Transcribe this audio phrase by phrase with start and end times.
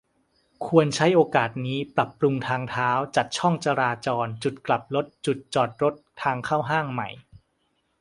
[0.65, 7.09] ควรใช้โอกาสนี้ ปรับปรุงทางเท้า จัดช่องจราจร-จุดกลับรถ-จุดจอดรถ-ทางเข้าห้างใหม่